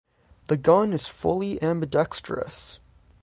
The 0.45 0.57
gun 0.57 0.93
is 0.93 1.05
fully 1.07 1.61
ambidextrous. 1.61 2.79